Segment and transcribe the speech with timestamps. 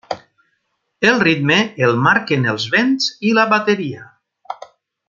[1.09, 4.11] El ritme el marquen els vents i la bateria.